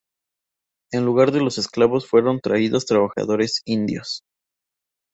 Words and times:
En 0.91 1.05
lugar 1.05 1.31
de 1.31 1.41
los 1.41 1.59
esclavos 1.59 2.07
fueron 2.07 2.39
traídos 2.41 2.87
trabajadores 2.87 3.61
indios. 3.65 4.23